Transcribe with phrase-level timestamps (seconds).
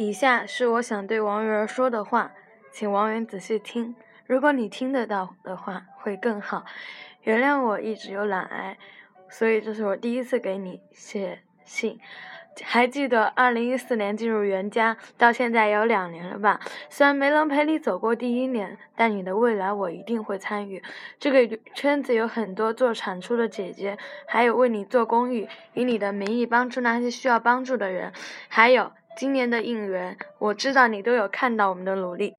[0.00, 2.32] 以下是我想对王源说的话，
[2.72, 3.94] 请王源仔细听。
[4.26, 6.64] 如果你听得到的话，会更好。
[7.24, 8.78] 原谅我一直有懒癌，
[9.28, 12.00] 所以这是我第一次给你写信。
[12.62, 16.58] 还记得二零一四年进入袁家，到现在有两年了吧？
[16.88, 20.82] 虽然没能陪你走过第一年，但你的未来我一定会参与。
[21.18, 28.14] 这个圈子有很多做产出的姐姐，还有为你做公益，以你的名义帮助那些需要帮助的人。
[28.48, 32.36] 还有今年的应援，我知道你都有看到我们的努力，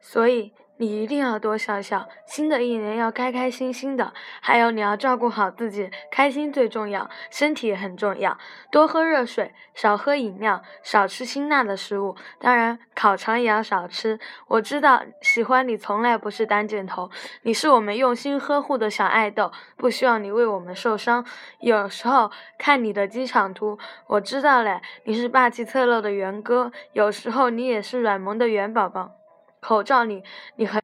[0.00, 0.54] 所以。
[0.82, 4.12] 你一定要多笑笑，新的一年要开开心心的。
[4.40, 8.36] 还有你要照顾好自己，开心最重要，身体也很重要。
[8.72, 12.16] 多喝热水，少喝饮料，少吃辛辣的食物。
[12.40, 14.18] 当然，烤肠也要少吃。
[14.48, 17.08] 我知道，喜欢你从来不是单箭头，
[17.42, 21.24] 你是我们用心呵护的小爱豆，不希望你为我们受伤。
[21.60, 29.21] 有时候看你的机场图，我知道嘞，你是霸气侧漏的元哥，有时候你也是软萌的元宝宝。
[29.62, 30.24] 口罩里，
[30.56, 30.82] 你很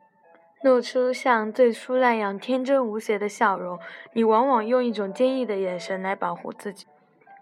[0.62, 3.76] 露出像最初那样天真无邪的笑容。
[4.12, 6.86] 你往往用一种坚毅的眼神来保护自己。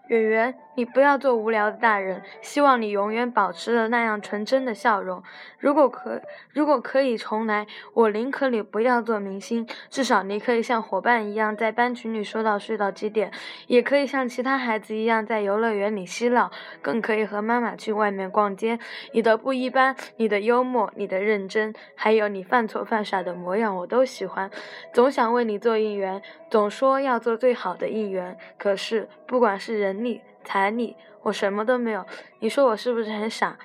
[0.07, 5.21] 圆圆，你不要做无聊的大人，希望你永远保持着那样纯真的笑容。
[5.59, 6.21] 如果可，
[6.53, 13.31] 如果可以重来，我宁可你不要做明星，至少你可以像伙伴一样在班群里说到睡到几点，
[13.67, 16.49] 也可以像其他孩子一样在游乐园里嬉闹，
[16.81, 18.79] 更可以和妈妈去外面逛街。
[19.11, 24.49] 你的不一般，你的幽默，你的认真，还有你犯错犯傻的模样，我都喜欢。
[24.93, 29.96] 总想为你做应援，总说要做最好的应援，可是不管是人。
[30.03, 32.05] 力、财力，我什么都没有。
[32.39, 33.57] 你说我是不是很傻？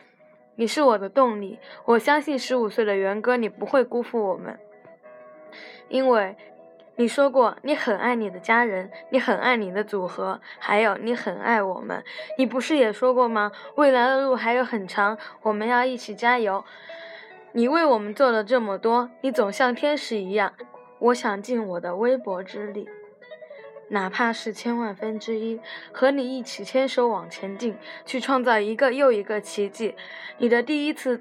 [0.57, 4.59] 你是我的动力，我相信十五岁的元哥，你不会辜负我们，
[5.89, 6.37] 因为
[6.97, 12.05] 你说过你很爱你的家人，你很爱你的组合，还有你很爱我们。
[12.37, 13.51] 你不是也说过吗？
[13.77, 16.63] 未来的路还有很长，我们要一起加油。
[17.53, 20.53] 你为我们做了这么多，你总像天使一样。
[20.99, 22.89] 我想尽我的微薄之力。
[23.93, 25.61] 哪怕是千万分之一，
[25.93, 27.77] 和你一起牵手往前进，
[28.07, 29.95] 去创造一个又一个奇迹。
[30.39, 31.21] 你的第一次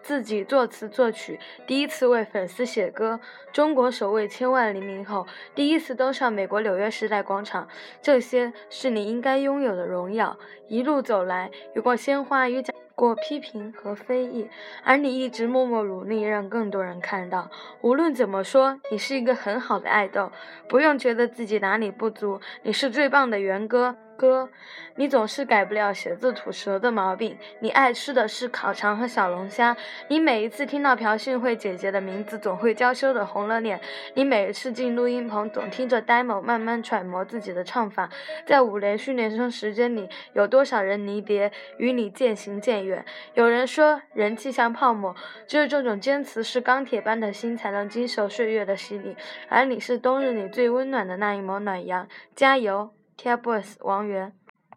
[0.00, 3.18] 自己作词作曲，第一次为粉丝写歌，
[3.52, 5.26] 中国首位千万零零后，
[5.56, 7.66] 第一次登上美国纽约时代广场，
[8.00, 10.38] 这些是你应该拥有的荣耀。
[10.68, 12.73] 一路走来，有过鲜花与奖。
[12.94, 14.48] 过批评和非议，
[14.84, 17.50] 而你一直默默努力，让更多人看到。
[17.80, 20.30] 无论怎么说，你是一个很好的爱豆，
[20.68, 23.96] 不用觉得自己哪里不足，你是最棒的元哥。
[24.16, 24.48] 哥，
[24.96, 27.36] 你总是改不了写字吐舌的毛病。
[27.60, 29.76] 你爱吃的是烤肠和小龙虾。
[30.08, 33.80] 你每一次听到朴信惠姐姐的名字，总会娇羞的红了脸。
[34.14, 38.08] 你每一次进录音棚，总听着 demo 慢慢揣摩自己的唱法。
[38.46, 43.04] 在五年训练生时间里，有多少人离别，与你渐行渐远？
[43.34, 45.14] 有人说，人气像泡沫，
[45.46, 49.16] 只有这种坚持是钢铁般的心，才能经受岁月的洗礼。
[49.48, 52.08] 而你是冬日里最温暖的那一抹暖阳。
[52.34, 54.32] 加油！TFBOYS 王源。